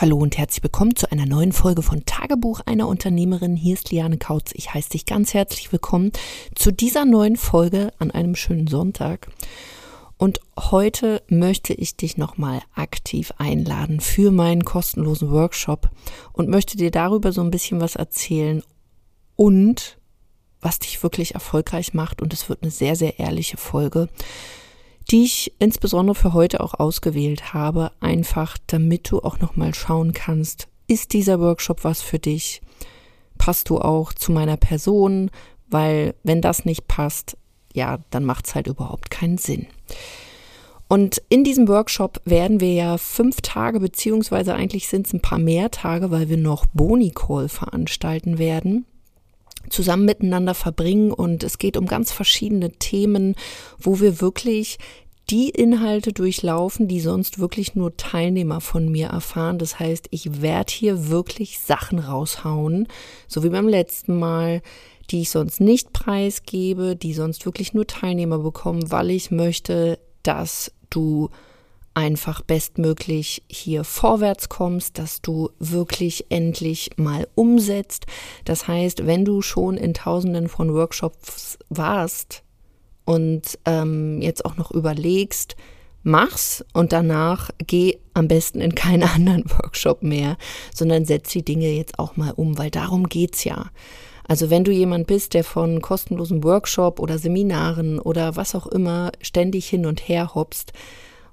[0.00, 3.54] Hallo und herzlich willkommen zu einer neuen Folge von Tagebuch einer Unternehmerin.
[3.54, 4.52] Hier ist Liane Kautz.
[4.54, 6.12] Ich heiße dich ganz herzlich willkommen
[6.54, 9.28] zu dieser neuen Folge an einem schönen Sonntag.
[10.16, 15.90] Und heute möchte ich dich nochmal aktiv einladen für meinen kostenlosen Workshop
[16.32, 18.62] und möchte dir darüber so ein bisschen was erzählen
[19.36, 19.98] und
[20.62, 22.22] was dich wirklich erfolgreich macht.
[22.22, 24.08] Und es wird eine sehr, sehr ehrliche Folge
[25.10, 30.68] die ich insbesondere für heute auch ausgewählt habe, einfach damit du auch nochmal schauen kannst,
[30.86, 32.60] ist dieser Workshop was für dich?
[33.38, 35.30] Passt du auch zu meiner Person?
[35.68, 37.36] Weil wenn das nicht passt,
[37.72, 39.66] ja, dann macht es halt überhaupt keinen Sinn.
[40.88, 45.38] Und in diesem Workshop werden wir ja fünf Tage, beziehungsweise eigentlich sind es ein paar
[45.38, 48.86] mehr Tage, weil wir noch Boni-Call veranstalten werden
[49.68, 53.34] zusammen miteinander verbringen und es geht um ganz verschiedene Themen,
[53.78, 54.78] wo wir wirklich
[55.30, 59.58] die Inhalte durchlaufen, die sonst wirklich nur Teilnehmer von mir erfahren.
[59.58, 62.88] Das heißt, ich werde hier wirklich Sachen raushauen,
[63.28, 64.60] so wie beim letzten Mal,
[65.10, 70.72] die ich sonst nicht preisgebe, die sonst wirklich nur Teilnehmer bekommen, weil ich möchte, dass
[70.88, 71.30] du
[71.94, 78.06] einfach bestmöglich hier vorwärts kommst, dass du wirklich endlich mal umsetzt.
[78.44, 82.42] Das heißt, wenn du schon in tausenden von Workshops warst
[83.04, 85.56] und ähm, jetzt auch noch überlegst,
[86.02, 90.36] mach's und danach geh am besten in keinen anderen Workshop mehr,
[90.74, 93.66] sondern setz die Dinge jetzt auch mal um, weil darum geht's ja.
[94.30, 99.10] Also wenn du jemand bist, der von kostenlosen Workshop oder Seminaren oder was auch immer
[99.20, 100.72] ständig hin und her hopst,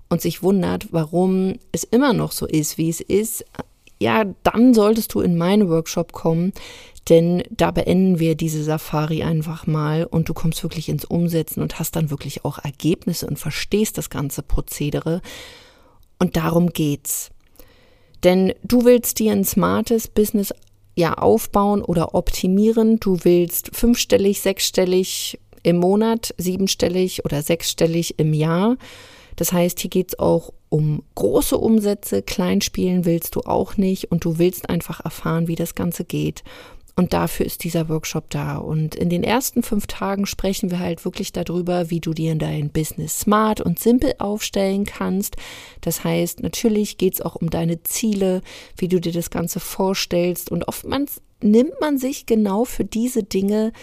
[0.09, 3.45] und sich wundert, warum es immer noch so ist, wie es ist,
[3.99, 6.53] ja, dann solltest du in meinen Workshop kommen,
[7.09, 11.79] denn da beenden wir diese Safari einfach mal und du kommst wirklich ins Umsetzen und
[11.79, 15.21] hast dann wirklich auch Ergebnisse und verstehst das ganze Prozedere.
[16.19, 17.29] Und darum geht's.
[18.23, 20.53] Denn du willst dir ein smartes Business
[20.95, 22.99] ja aufbauen oder optimieren.
[22.99, 28.77] Du willst fünfstellig, sechsstellig im Monat, siebenstellig oder sechsstellig im Jahr
[29.37, 34.25] das heißt, hier geht es auch um große Umsätze, Kleinspielen willst du auch nicht und
[34.25, 36.43] du willst einfach erfahren, wie das Ganze geht.
[36.97, 38.57] Und dafür ist dieser Workshop da.
[38.57, 42.71] Und in den ersten fünf Tagen sprechen wir halt wirklich darüber, wie du dir dein
[42.71, 45.35] Business smart und simpel aufstellen kannst.
[45.81, 48.41] Das heißt, natürlich geht es auch um deine Ziele,
[48.77, 50.51] wie du dir das Ganze vorstellst.
[50.51, 53.73] Und oftmals nimmt man sich genau für diese Dinge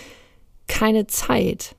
[0.67, 1.77] keine Zeit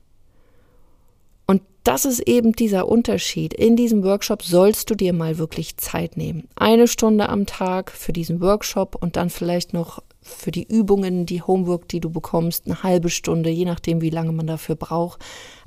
[1.86, 3.54] das ist eben dieser Unterschied.
[3.54, 6.48] In diesem Workshop sollst du dir mal wirklich Zeit nehmen.
[6.56, 11.42] Eine Stunde am Tag für diesen Workshop und dann vielleicht noch für die Übungen, die
[11.42, 15.20] Homework, die du bekommst, eine halbe Stunde, je nachdem, wie lange man dafür braucht.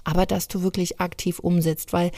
[0.04, 2.12] Aber dass du wirklich aktiv umsetzt, weil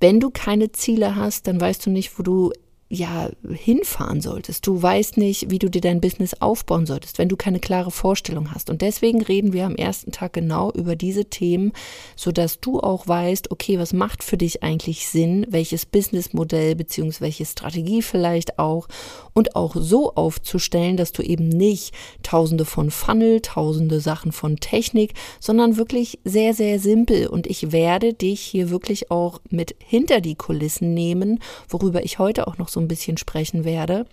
[0.00, 2.52] wenn du keine Ziele hast, dann weißt du nicht, wo du
[2.88, 4.64] ja hinfahren solltest.
[4.66, 8.54] Du weißt nicht, wie du dir dein Business aufbauen solltest, wenn du keine klare Vorstellung
[8.54, 8.70] hast.
[8.70, 11.72] Und deswegen reden wir am ersten Tag genau über diese Themen,
[12.14, 17.16] so dass du auch weißt, okay, was macht für dich eigentlich Sinn, welches Businessmodell beziehungsweise
[17.22, 18.86] welche Strategie vielleicht auch
[19.32, 21.92] und auch so aufzustellen, dass du eben nicht
[22.22, 27.26] tausende von Funnel, tausende Sachen von Technik, sondern wirklich sehr, sehr simpel.
[27.26, 32.46] Und ich werde dich hier wirklich auch mit hinter die Kulissen nehmen, worüber ich heute
[32.46, 34.04] auch noch so so ein bisschen sprechen werde,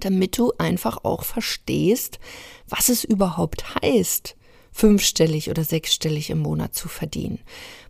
[0.00, 2.18] damit du einfach auch verstehst,
[2.68, 4.34] was es überhaupt heißt,
[4.72, 7.38] fünfstellig oder sechsstellig im Monat zu verdienen.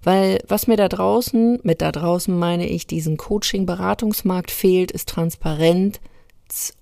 [0.02, 6.00] Weil was mir da draußen, mit da draußen meine ich, diesen Coaching-Beratungsmarkt fehlt, ist Transparenz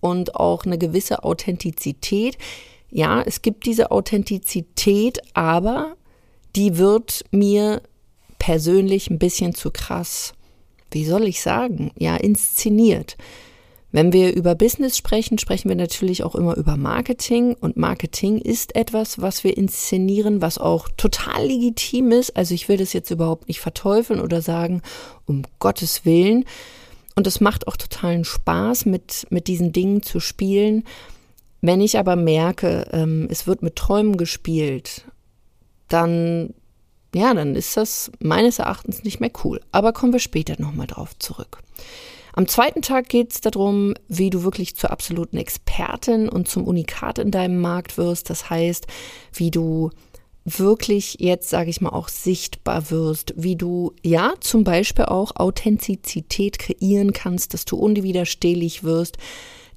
[0.01, 2.37] und auch eine gewisse Authentizität.
[2.91, 5.97] Ja, es gibt diese Authentizität, aber
[6.57, 7.83] die wird mir
[8.41, 10.36] persönlich ein bisschen zu krass
[10.91, 13.17] wie soll ich sagen, ja, inszeniert.
[13.93, 18.77] Wenn wir über Business sprechen, sprechen wir natürlich auch immer über Marketing und Marketing ist
[18.77, 22.37] etwas, was wir inszenieren, was auch total legitim ist.
[22.37, 24.83] Also ich will das jetzt überhaupt nicht verteufeln oder sagen,
[25.25, 26.45] um Gottes Willen.
[27.15, 30.85] Und es macht auch totalen Spaß, mit, mit diesen Dingen zu spielen.
[31.63, 35.07] Wenn ich aber merke, ähm, es wird mit Träumen gespielt,
[35.89, 36.53] dann
[37.15, 39.61] ja, dann ist das meines Erachtens nicht mehr cool.
[39.73, 41.63] Aber kommen wir später nochmal drauf zurück.
[42.35, 47.19] Am zweiten Tag geht es darum, wie du wirklich zur absoluten Expertin und zum Unikat
[47.19, 48.29] in deinem Markt wirst.
[48.29, 48.87] Das heißt,
[49.33, 49.91] wie du
[50.45, 56.59] wirklich jetzt, sage ich mal, auch sichtbar wirst, wie du ja zum Beispiel auch Authentizität
[56.59, 59.17] kreieren kannst, dass du unwiderstehlich wirst,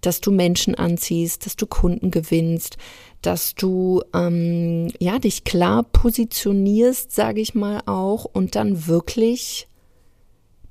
[0.01, 2.77] dass du Menschen anziehst, dass du Kunden gewinnst,
[3.21, 9.67] dass du ähm, ja dich klar positionierst, sage ich mal auch, und dann wirklich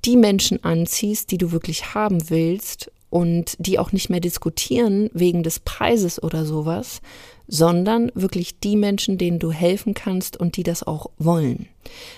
[0.05, 5.43] die Menschen anziehst, die du wirklich haben willst und die auch nicht mehr diskutieren wegen
[5.43, 7.01] des Preises oder sowas,
[7.49, 11.67] sondern wirklich die Menschen, denen du helfen kannst und die das auch wollen.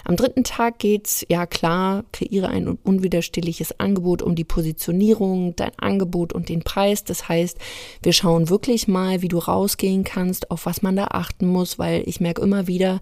[0.03, 6.33] Am dritten Tag geht's, ja klar, kreiere ein unwiderstehliches Angebot um die Positionierung, dein Angebot
[6.33, 7.05] und den Preis.
[7.05, 7.57] Das heißt,
[8.03, 12.03] wir schauen wirklich mal, wie du rausgehen kannst, auf was man da achten muss, weil
[12.05, 12.99] ich merke immer wieder,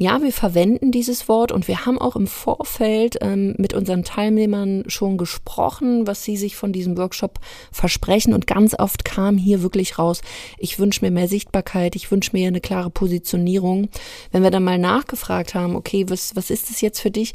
[0.00, 4.84] ja, wir verwenden dieses Wort und wir haben auch im Vorfeld ähm, mit unseren Teilnehmern
[4.86, 7.40] schon gesprochen, was sie sich von diesem Workshop
[7.72, 8.32] versprechen.
[8.32, 10.22] Und ganz oft kam hier wirklich raus,
[10.56, 13.88] ich wünsche mir mehr Sichtbarkeit, ich wünsche mir eine klare Positionierung.
[14.30, 17.32] Wenn wir dann mal nachgefragt haben, okay, was, was ist es jetzt für dich?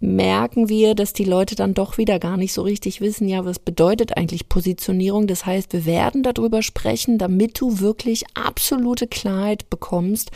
[0.00, 3.58] merken wir, dass die Leute dann doch wieder gar nicht so richtig wissen, ja, was
[3.58, 5.26] bedeutet eigentlich Positionierung.
[5.26, 10.30] Das heißt, wir werden darüber sprechen, damit du wirklich absolute Klarheit bekommst,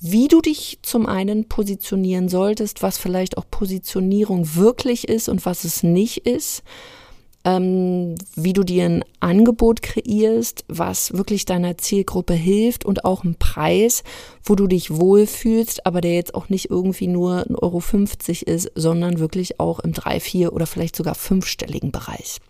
[0.00, 5.64] wie du dich zum einen positionieren solltest, was vielleicht auch Positionierung wirklich ist und was
[5.64, 6.62] es nicht ist,
[7.44, 13.36] ähm, wie du dir ein Angebot kreierst, was wirklich deiner Zielgruppe hilft und auch einen
[13.36, 14.02] Preis,
[14.42, 19.18] wo du dich wohlfühlst, aber der jetzt auch nicht irgendwie nur 1,50 Euro ist, sondern
[19.18, 22.40] wirklich auch im drei, vier oder vielleicht sogar fünfstelligen Bereich.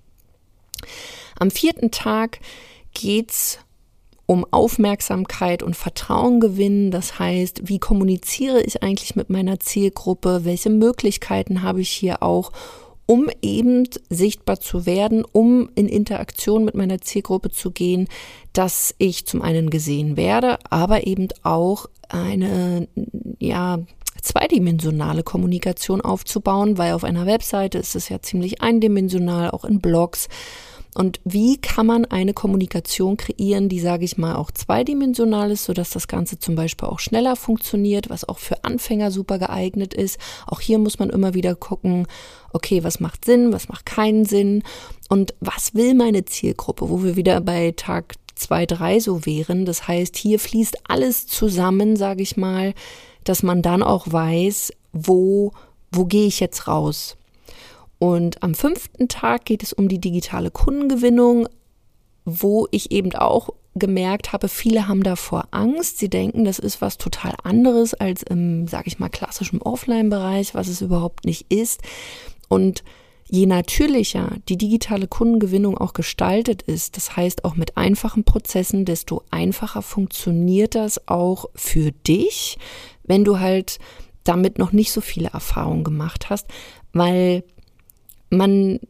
[1.38, 2.38] Am vierten Tag
[2.92, 3.58] geht's
[4.26, 6.90] um Aufmerksamkeit und Vertrauen gewinnen.
[6.90, 10.44] Das heißt, wie kommuniziere ich eigentlich mit meiner Zielgruppe?
[10.44, 12.50] Welche Möglichkeiten habe ich hier auch,
[13.06, 18.08] um eben sichtbar zu werden, um in Interaktion mit meiner Zielgruppe zu gehen,
[18.52, 22.88] dass ich zum einen gesehen werde, aber eben auch eine,
[23.38, 23.78] ja,
[24.22, 30.28] zweidimensionale Kommunikation aufzubauen, weil auf einer Webseite ist es ja ziemlich eindimensional, auch in Blogs.
[30.94, 35.90] Und wie kann man eine Kommunikation kreieren, die, sage ich mal, auch zweidimensional ist, sodass
[35.90, 40.18] das Ganze zum Beispiel auch schneller funktioniert, was auch für Anfänger super geeignet ist.
[40.46, 42.06] Auch hier muss man immer wieder gucken,
[42.52, 44.62] okay, was macht Sinn, was macht keinen Sinn
[45.08, 49.64] und was will meine Zielgruppe, wo wir wieder bei Tag zwei, drei so wären.
[49.64, 52.74] Das heißt, hier fließt alles zusammen, sage ich mal,
[53.24, 55.52] dass man dann auch weiß, wo,
[55.90, 57.16] wo gehe ich jetzt raus?
[58.04, 61.48] Und am fünften Tag geht es um die digitale Kundengewinnung,
[62.26, 65.96] wo ich eben auch gemerkt habe, viele haben davor Angst.
[65.96, 70.68] Sie denken, das ist was total anderes als im, sage ich mal, klassischen Offline-Bereich, was
[70.68, 71.80] es überhaupt nicht ist.
[72.50, 72.84] Und
[73.26, 79.22] je natürlicher die digitale Kundengewinnung auch gestaltet ist, das heißt auch mit einfachen Prozessen, desto
[79.30, 82.58] einfacher funktioniert das auch für dich,
[83.02, 83.78] wenn du halt
[84.24, 86.48] damit noch nicht so viele Erfahrungen gemacht hast,
[86.92, 87.44] weil
[88.36, 88.80] man,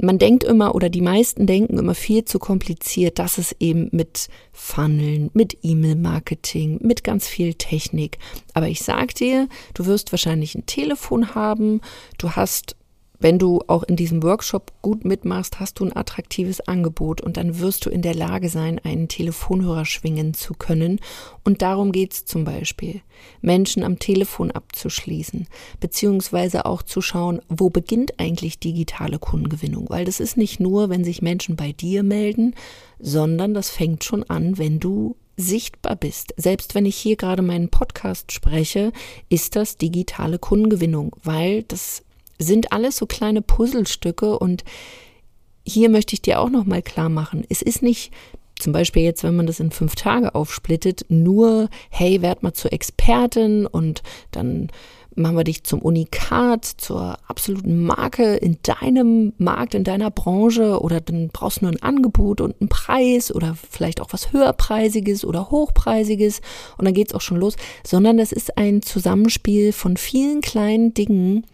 [0.00, 4.28] man denkt immer oder die meisten denken immer viel zu kompliziert, dass es eben mit
[4.52, 8.18] Funneln, mit E-Mail-Marketing, mit ganz viel Technik.
[8.52, 11.80] Aber ich sag dir, du wirst wahrscheinlich ein Telefon haben,
[12.18, 12.76] du hast
[13.18, 17.60] wenn du auch in diesem Workshop gut mitmachst, hast du ein attraktives Angebot und dann
[17.60, 21.00] wirst du in der Lage sein, einen Telefonhörer schwingen zu können.
[21.44, 23.00] Und darum geht es zum Beispiel,
[23.40, 25.46] Menschen am Telefon abzuschließen,
[25.80, 29.88] beziehungsweise auch zu schauen, wo beginnt eigentlich digitale Kundengewinnung.
[29.88, 32.54] Weil das ist nicht nur, wenn sich Menschen bei dir melden,
[32.98, 36.34] sondern das fängt schon an, wenn du sichtbar bist.
[36.36, 38.92] Selbst wenn ich hier gerade meinen Podcast spreche,
[39.28, 42.02] ist das digitale Kundengewinnung, weil das
[42.38, 44.64] sind alles so kleine Puzzlestücke und
[45.66, 48.12] hier möchte ich dir auch noch mal klar machen, es ist nicht
[48.58, 52.72] zum Beispiel jetzt, wenn man das in fünf Tage aufsplittet, nur, hey, werd mal zur
[52.72, 54.68] Expertin und dann
[55.16, 61.00] machen wir dich zum Unikat, zur absoluten Marke in deinem Markt, in deiner Branche oder
[61.00, 65.50] dann brauchst du nur ein Angebot und einen Preis oder vielleicht auch was höherpreisiges oder
[65.50, 66.40] hochpreisiges
[66.78, 67.56] und dann geht's auch schon los,
[67.86, 71.46] sondern das ist ein Zusammenspiel von vielen kleinen Dingen,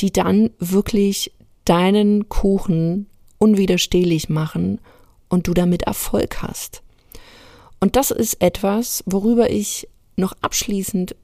[0.00, 1.32] die dann wirklich
[1.64, 3.06] deinen Kuchen
[3.38, 4.80] unwiderstehlich machen
[5.28, 6.82] und du damit Erfolg hast.
[7.80, 11.14] Und das ist etwas, worüber ich noch abschließend,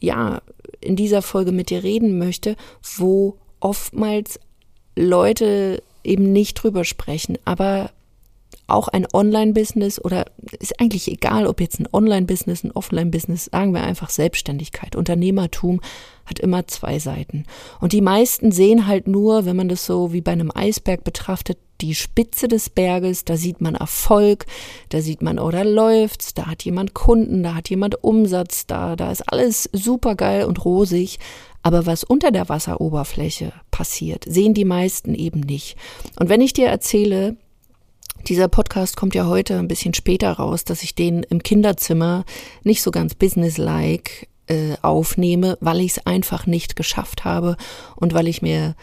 [0.00, 0.42] ja,
[0.80, 2.56] in dieser Folge mit dir reden möchte,
[2.96, 4.40] wo oftmals
[4.96, 7.90] Leute eben nicht drüber sprechen, aber
[8.66, 10.24] auch ein Online-Business oder
[10.58, 14.96] ist eigentlich egal, ob jetzt ein Online-Business, ein Offline-Business, sagen wir einfach Selbstständigkeit.
[14.96, 15.80] Unternehmertum
[16.24, 17.44] hat immer zwei Seiten.
[17.80, 21.58] Und die meisten sehen halt nur, wenn man das so wie bei einem Eisberg betrachtet,
[21.80, 24.46] die Spitze des Berges, da sieht man Erfolg,
[24.88, 28.96] da sieht man, oh, da läuft's, da hat jemand Kunden, da hat jemand Umsatz, da,
[28.96, 31.18] da ist alles super geil und rosig.
[31.62, 35.76] Aber was unter der Wasseroberfläche passiert, sehen die meisten eben nicht.
[36.18, 37.36] Und wenn ich dir erzähle,
[38.28, 42.24] dieser Podcast kommt ja heute ein bisschen später raus, dass ich den im Kinderzimmer
[42.62, 47.56] nicht so ganz businesslike äh, aufnehme, weil ich es einfach nicht geschafft habe
[47.96, 48.74] und weil ich mir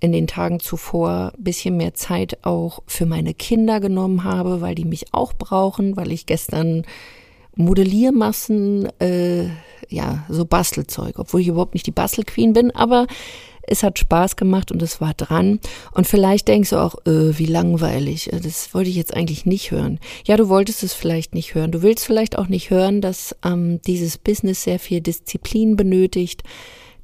[0.00, 4.74] in den Tagen zuvor ein bisschen mehr Zeit auch für meine Kinder genommen habe, weil
[4.74, 6.84] die mich auch brauchen, weil ich gestern
[7.56, 9.46] Modelliermassen, äh,
[9.88, 13.06] ja, so Bastelzeug, obwohl ich überhaupt nicht die Bastelqueen bin, aber
[13.68, 15.60] es hat Spaß gemacht und es war dran.
[15.92, 19.70] Und vielleicht denkst du auch, äh, wie langweilig, äh, das wollte ich jetzt eigentlich nicht
[19.70, 20.00] hören.
[20.26, 21.72] Ja, du wolltest es vielleicht nicht hören.
[21.72, 26.42] Du willst vielleicht auch nicht hören, dass ähm, dieses Business sehr viel Disziplin benötigt,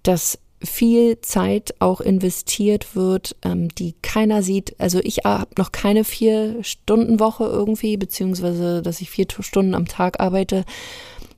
[0.03, 4.75] dass viel Zeit auch investiert wird, ähm, die keiner sieht.
[4.79, 9.87] Also ich habe noch keine vier Stunden Woche irgendwie, beziehungsweise dass ich vier Stunden am
[9.87, 10.65] Tag arbeite.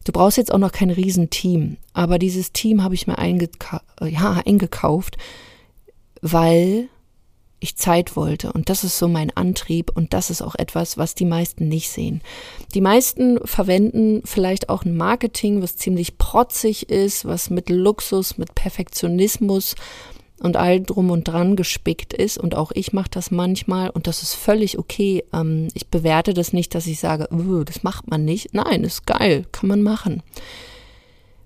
[0.06, 4.40] Du brauchst jetzt auch noch kein Riesenteam, aber dieses Team habe ich mir eingeka ja,
[4.46, 5.18] eingekauft,
[6.22, 6.88] weil
[7.58, 8.52] ich Zeit wollte.
[8.52, 11.90] Und das ist so mein Antrieb und das ist auch etwas, was die meisten nicht
[11.90, 12.22] sehen.
[12.72, 18.54] Die meisten verwenden vielleicht auch ein Marketing, was ziemlich protzig ist, was mit Luxus, mit
[18.54, 19.74] Perfektionismus
[20.40, 22.38] und all drum und dran gespickt ist.
[22.38, 25.24] Und auch ich mache das manchmal und das ist völlig okay.
[25.32, 27.28] Ähm, ich bewerte das nicht, dass ich sage,
[27.64, 28.54] das macht man nicht.
[28.54, 30.22] Nein, ist geil, kann man machen.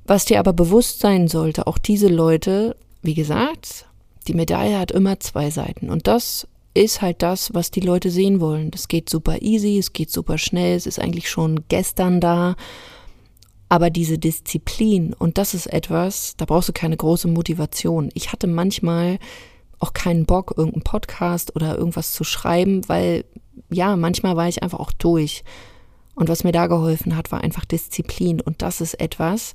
[0.05, 3.87] Was dir aber bewusst sein sollte, auch diese Leute, wie gesagt,
[4.27, 5.89] die Medaille hat immer zwei Seiten.
[5.89, 8.71] Und das ist halt das, was die Leute sehen wollen.
[8.71, 12.57] Das geht super easy, es geht super schnell, es ist eigentlich schon gestern da.
[13.71, 18.11] Aber diese Disziplin, und das ist etwas, da brauchst du keine große Motivation.
[18.15, 19.19] Ich hatte manchmal
[19.79, 23.25] auch keinen Bock, irgendeinen Podcast oder irgendwas zu schreiben, weil
[23.71, 25.45] ja, manchmal war ich einfach auch durch.
[26.17, 28.41] Und was mir da geholfen hat, war einfach Disziplin.
[28.41, 29.55] Und das ist etwas,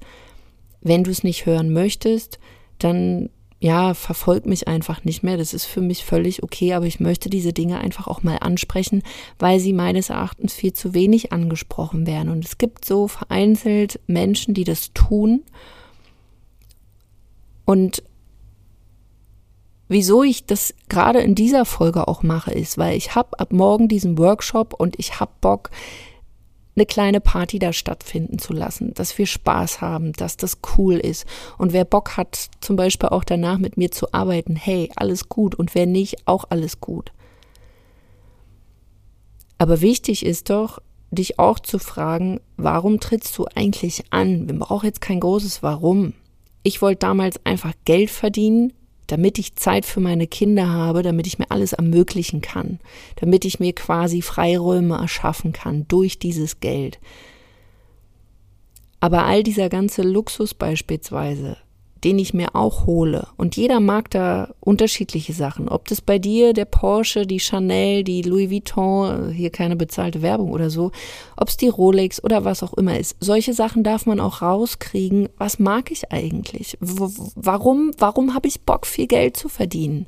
[0.80, 2.40] wenn du es nicht hören möchtest,
[2.80, 5.38] dann ja, verfolgt mich einfach nicht mehr.
[5.38, 9.02] Das ist für mich völlig okay, aber ich möchte diese Dinge einfach auch mal ansprechen,
[9.40, 12.30] weil sie meines Erachtens viel zu wenig angesprochen werden.
[12.30, 15.44] Und es gibt so vereinzelt Menschen, die das tun.
[17.64, 18.04] Und
[19.88, 23.88] wieso ich das gerade in dieser Folge auch mache, ist, weil ich habe ab morgen
[23.88, 25.72] diesen Workshop und ich habe Bock,
[26.76, 31.26] eine kleine Party da stattfinden zu lassen, dass wir Spaß haben, dass das cool ist.
[31.58, 35.56] Und wer Bock hat, zum Beispiel auch danach mit mir zu arbeiten, hey, alles gut.
[35.56, 37.12] Und wer nicht, auch alles gut.
[39.58, 40.80] Aber wichtig ist doch,
[41.12, 44.50] dich auch zu fragen, warum trittst du eigentlich an?
[44.50, 46.14] Wir brauchen jetzt kein großes Warum.
[46.64, 48.74] Ich wollte damals einfach Geld verdienen,
[49.08, 52.80] damit ich Zeit für meine Kinder habe, damit ich mir alles ermöglichen kann,
[53.18, 57.00] damit ich mir quasi Freiräume erschaffen kann durch dieses Geld.
[59.00, 61.58] Aber all dieser ganze Luxus beispielsweise,
[62.04, 63.28] den ich mir auch hole.
[63.38, 65.70] Und jeder mag da unterschiedliche Sachen.
[65.70, 70.52] Ob das bei dir der Porsche, die Chanel, die Louis Vuitton, hier keine bezahlte Werbung
[70.52, 70.92] oder so,
[71.38, 73.16] ob es die Rolex oder was auch immer ist.
[73.20, 75.30] Solche Sachen darf man auch rauskriegen.
[75.38, 76.78] Was mag ich eigentlich?
[76.80, 80.06] W warum, warum habe ich Bock, viel Geld zu verdienen?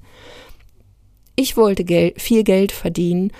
[1.36, 3.32] Ich wollte Geld, viel Geld verdienen,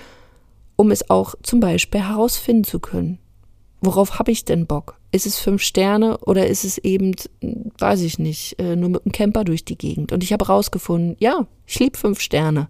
[0.76, 3.18] um es auch zum Beispiel herausfinden zu können.
[3.80, 4.97] Worauf habe ich denn Bock?
[5.10, 7.14] Ist es fünf Sterne oder ist es eben,
[7.78, 10.12] weiß ich nicht, äh, nur mit einem Camper durch die Gegend?
[10.12, 12.68] Und ich habe rausgefunden, ja, ich liebe fünf Sterne.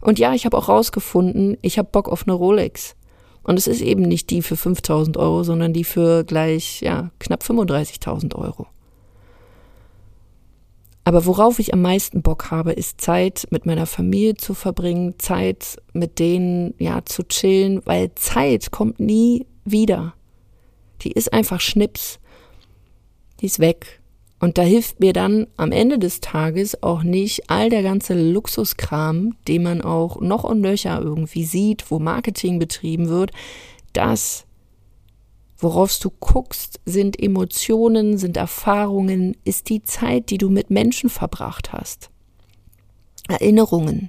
[0.00, 2.94] Und ja, ich habe auch rausgefunden, ich habe Bock auf eine Rolex.
[3.42, 7.42] Und es ist eben nicht die für 5000 Euro, sondern die für gleich, ja, knapp
[7.42, 8.66] 35.000 Euro.
[11.04, 15.78] Aber worauf ich am meisten Bock habe, ist Zeit mit meiner Familie zu verbringen, Zeit
[15.92, 20.14] mit denen, ja, zu chillen, weil Zeit kommt nie wieder.
[21.02, 22.18] Die ist einfach Schnips.
[23.40, 24.00] Die ist weg.
[24.40, 29.34] Und da hilft mir dann am Ende des Tages auch nicht all der ganze Luxuskram,
[29.46, 33.32] den man auch noch und nöcher irgendwie sieht, wo Marketing betrieben wird.
[33.92, 34.46] Das,
[35.58, 41.74] worauf du guckst, sind Emotionen, sind Erfahrungen, ist die Zeit, die du mit Menschen verbracht
[41.74, 42.08] hast.
[43.28, 44.08] Erinnerungen.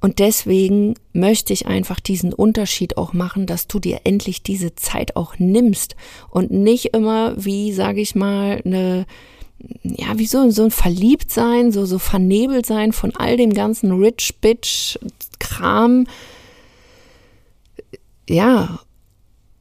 [0.00, 5.16] Und deswegen möchte ich einfach diesen Unterschied auch machen, dass du dir endlich diese Zeit
[5.16, 5.94] auch nimmst
[6.30, 9.06] und nicht immer, wie sage ich mal, eine
[9.82, 14.36] ja, wie so, so ein Verliebtsein, so, so vernebelt sein von all dem ganzen Rich
[14.40, 14.98] Bitch
[15.38, 16.06] Kram.
[18.28, 18.80] Ja,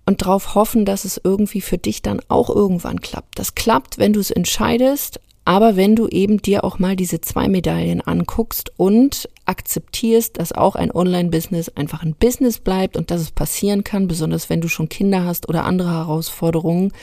[0.06, 3.38] und darauf hoffen, dass es irgendwie für dich dann auch irgendwann klappt.
[3.38, 5.20] Das klappt, wenn du es entscheidest,
[5.50, 10.76] aber wenn du eben dir auch mal diese zwei Medaillen anguckst und akzeptierst, dass auch
[10.76, 14.90] ein Online-Business einfach ein Business bleibt und dass es passieren kann, besonders wenn du schon
[14.90, 16.94] Kinder hast oder andere Herausforderungen,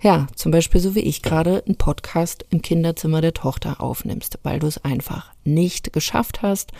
[0.00, 4.58] ja, zum Beispiel so wie ich gerade einen Podcast im Kinderzimmer der Tochter aufnimmst, weil
[4.58, 6.72] du es einfach nicht geschafft hast.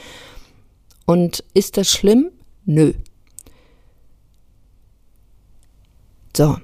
[1.05, 2.31] Und ist das schlimm?
[2.65, 2.95] Nö.
[6.35, 6.57] So,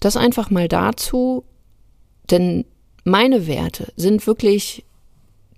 [0.00, 1.44] das einfach mal dazu,
[2.32, 2.64] denn
[3.08, 4.84] meine Werte sind wirklich,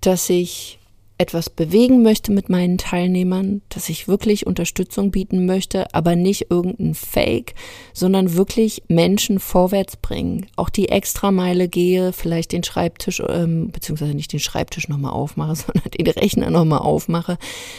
[0.01, 0.79] dass ich
[1.21, 6.95] etwas bewegen möchte mit meinen Teilnehmern, dass ich wirklich Unterstützung bieten möchte, aber nicht irgendein
[6.95, 7.53] Fake,
[7.93, 10.47] sondern wirklich Menschen vorwärts bringen.
[10.55, 15.91] Auch die Extrameile gehe, vielleicht den Schreibtisch, ähm, beziehungsweise nicht den Schreibtisch nochmal aufmache, sondern
[15.91, 17.37] den Rechner nochmal aufmache,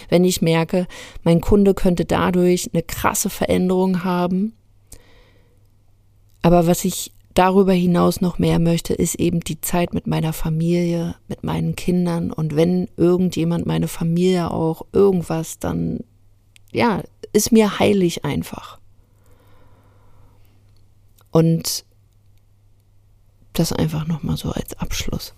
[0.08, 0.86] wenn ich merke,
[1.24, 4.52] mein Kunde könnte dadurch eine krasse Veränderung haben.
[6.42, 11.16] Aber was ich darüber hinaus noch mehr möchte, ist eben die Zeit mit meiner Familie,
[11.28, 12.32] mit meinen Kindern.
[12.32, 16.00] Und wenn irgendjemand meine Familie auch irgendwas, dann
[16.72, 18.78] ja, ist mir heilig einfach.
[21.30, 21.84] Und
[23.52, 25.34] das einfach nochmal so als Abschluss.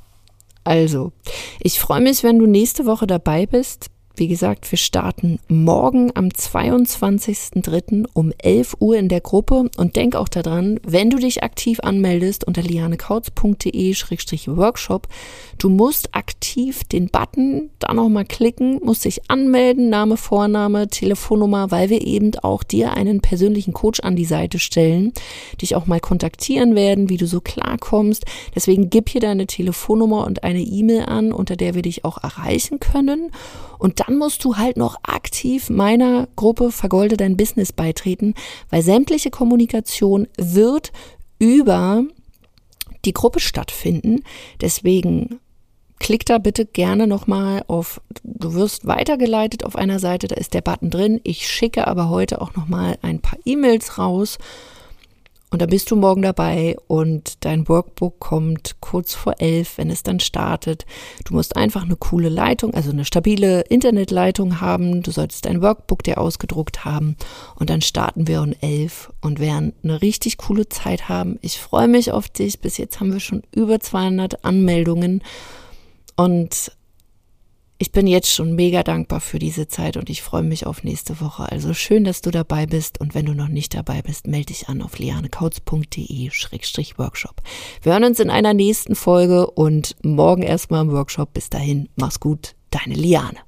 [0.65, 1.13] Also,
[1.61, 3.91] ich freue mich, wenn du nächste Woche dabei bist.
[4.17, 8.07] Wie gesagt, wir starten morgen am 22.03.
[8.13, 12.47] um 11 Uhr in der Gruppe und denk auch daran, wenn du dich aktiv anmeldest
[12.47, 15.09] unter lianekautz.de-workshop,
[15.59, 21.91] du musst aktiv den Button da nochmal klicken, musst dich anmelden, Name, Vorname, Telefonnummer, weil
[21.91, 25.13] wir eben auch dir einen persönlichen Coach an die Seite stellen,
[25.61, 28.25] dich auch mal kontaktieren werden, wie du so klarkommst.
[28.55, 32.79] Deswegen gib hier deine Telefonnummer und eine E-Mail an, unter der wir dich auch erreichen
[32.79, 33.33] können.
[33.79, 38.35] Und dann musst du halt noch aktiv meiner Gruppe Vergolde dein Business beitreten,
[38.71, 40.93] weil sämtliche Kommunikation wird
[41.39, 42.05] über
[43.05, 44.23] die Gruppe stattfinden.
[44.61, 45.41] Deswegen
[45.99, 50.61] klick da bitte gerne nochmal auf, du wirst weitergeleitet auf einer Seite, da ist der
[50.61, 51.21] Button drin.
[51.25, 54.39] Ich schicke aber heute auch nochmal ein paar E-Mails raus
[55.55, 60.03] und da bist du morgen dabei und dein Workbook kommt kurz vor elf, wenn es
[60.03, 60.85] dann startet.
[61.25, 65.05] Du musst einfach eine coole Leitung, also eine stabile Internetleitung haben.
[65.05, 67.15] Du solltest dein Workbook dir ausgedruckt haben
[67.55, 71.39] und dann starten wir um elf und werden eine richtig coole Zeit haben.
[71.41, 72.59] Ich freue mich auf dich.
[72.59, 75.23] Bis jetzt haben wir schon über 200 Anmeldungen
[76.17, 76.73] und
[77.79, 81.21] ich bin jetzt schon mega dankbar für diese Zeit und ich freue mich auf nächste
[81.21, 81.51] Woche.
[81.51, 84.69] Also schön, dass du dabei bist und wenn du noch nicht dabei bist, melde dich
[84.69, 87.43] an auf lianekautz.de-workshop.
[87.83, 91.35] Wir hören uns in einer nächsten Folge und morgen erstmal im Workshop.
[91.35, 93.44] Bis dahin, mach's gut, deine Liane.